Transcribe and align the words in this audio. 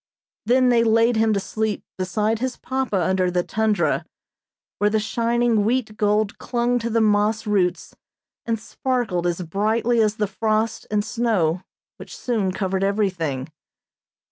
Then 0.47 0.69
they 0.69 0.83
laid 0.83 1.15
him 1.15 1.31
to 1.33 1.39
sleep 1.39 1.83
beside 1.95 2.39
his 2.39 2.57
papa 2.57 2.97
under 2.99 3.29
the 3.29 3.43
tundra, 3.43 4.03
where 4.79 4.89
the 4.89 4.99
shining 4.99 5.63
wheat 5.63 5.95
gold 5.95 6.39
clung 6.39 6.79
to 6.79 6.89
the 6.89 6.99
moss 7.01 7.45
roots 7.45 7.93
and 8.43 8.59
sparkled 8.59 9.27
as 9.27 9.43
brightly 9.43 10.01
as 10.01 10.15
the 10.15 10.25
frost 10.25 10.87
and 10.89 11.05
snow 11.05 11.61
which 11.97 12.17
soon 12.17 12.51
covered 12.51 12.83
everything. 12.83 13.49